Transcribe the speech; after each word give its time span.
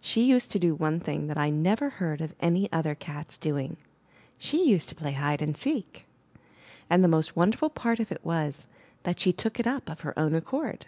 She 0.00 0.22
used 0.22 0.50
to 0.52 0.58
do 0.58 0.74
one 0.74 0.98
thing 0.98 1.26
that 1.26 1.36
I 1.36 1.50
never 1.50 1.90
heard 1.90 2.22
of 2.22 2.34
any 2.40 2.72
other 2.72 2.94
cat's 2.94 3.36
doing: 3.36 3.76
she 4.38 4.66
used 4.66 4.88
to 4.88 4.94
play 4.94 5.12
hide 5.12 5.42
and 5.42 5.54
seek. 5.54 6.06
And 6.88 7.04
the 7.04 7.08
most 7.08 7.36
wonderful 7.36 7.68
part 7.68 8.00
of 8.00 8.10
it 8.10 8.24
was, 8.24 8.66
that 9.02 9.20
she 9.20 9.30
took 9.30 9.60
it 9.60 9.66
up 9.66 9.90
of 9.90 10.00
her 10.00 10.18
own 10.18 10.34
accord. 10.34 10.86